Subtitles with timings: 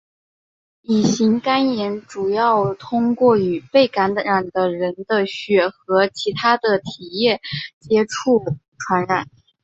[0.81, 7.35] 乙型肝炎主要通过与被感染的人的血和其它体液
[7.79, 8.41] 的接触
[8.79, 9.27] 传染。